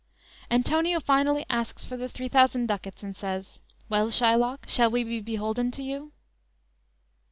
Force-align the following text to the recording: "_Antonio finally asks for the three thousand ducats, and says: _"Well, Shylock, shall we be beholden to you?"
"_Antonio 0.49 0.99
finally 0.99 1.45
asks 1.47 1.85
for 1.85 1.95
the 1.95 2.09
three 2.09 2.27
thousand 2.27 2.65
ducats, 2.67 3.03
and 3.03 3.15
says: 3.15 3.59
_"Well, 3.87 4.09
Shylock, 4.09 4.67
shall 4.67 4.89
we 4.89 5.03
be 5.03 5.19
beholden 5.21 5.69
to 5.69 5.83
you?" 5.83 6.11